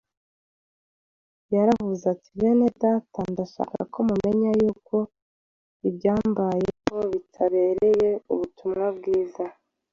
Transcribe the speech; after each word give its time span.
Yaravuze 1.55 2.03
ati: 2.13 2.29
“Bene 2.39 2.67
Data, 2.83 3.21
ndashaka 3.33 3.77
ko 3.93 3.99
mumenya 4.07 4.49
yuko 4.61 4.95
ibyambayeho 5.89 6.97
bitabereye 7.11 8.09
ubutumwa 8.31 8.85
bwiza 8.97 9.43